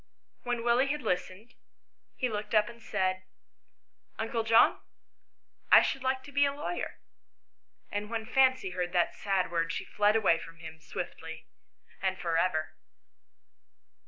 [0.41, 1.53] When Willie had listened,
[2.15, 3.21] he looked up and said,"
[4.17, 4.79] Uncle John,
[5.71, 6.97] I should like to be a lawyer."
[7.91, 11.45] And when Fancy heard that sad word she fled away from him swiftly
[12.01, 12.73] and for ever.